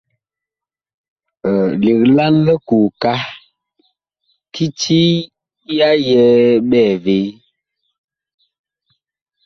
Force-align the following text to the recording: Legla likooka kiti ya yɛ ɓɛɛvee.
Legla 1.81 2.25
likooka 2.45 3.13
kiti 4.53 5.01
ya 5.77 5.89
yɛ 6.07 6.23
ɓɛɛvee. 6.69 7.27